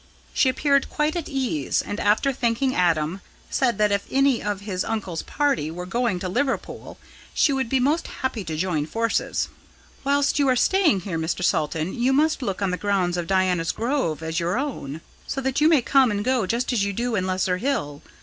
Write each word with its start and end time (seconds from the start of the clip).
She 0.33 0.49
appeared 0.49 0.89
quite 0.89 1.15
at 1.15 1.29
ease, 1.29 1.79
and, 1.83 1.99
after 1.99 2.33
thanking 2.33 2.73
Adam, 2.73 3.21
said 3.51 3.77
that 3.77 3.91
if 3.91 4.07
any 4.09 4.41
of 4.41 4.61
his 4.61 4.83
uncle's 4.83 5.21
party 5.21 5.69
were 5.69 5.85
going 5.85 6.17
to 6.21 6.27
Liverpool 6.27 6.97
she 7.35 7.53
would 7.53 7.69
be 7.69 7.79
most 7.79 8.07
happy 8.07 8.43
to 8.45 8.57
join 8.57 8.87
forces. 8.87 9.47
"Whilst 10.03 10.39
you 10.39 10.47
are 10.47 10.55
staying 10.55 11.01
here, 11.01 11.19
Mr. 11.19 11.43
Salton, 11.43 11.93
you 11.93 12.13
must 12.13 12.41
look 12.41 12.63
on 12.63 12.71
the 12.71 12.77
grounds 12.77 13.15
of 13.15 13.27
Diana's 13.27 13.71
Grove 13.71 14.23
as 14.23 14.39
your 14.39 14.57
own, 14.57 15.01
so 15.27 15.39
that 15.39 15.61
you 15.61 15.69
may 15.69 15.83
come 15.83 16.09
and 16.09 16.25
go 16.25 16.47
just 16.47 16.73
as 16.73 16.83
you 16.83 16.93
do 16.93 17.13
in 17.15 17.27
Lesser 17.27 17.57
Hill. 17.59 18.01